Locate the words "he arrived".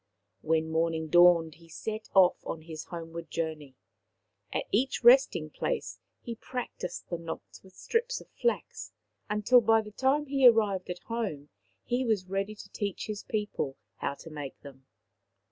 10.25-10.89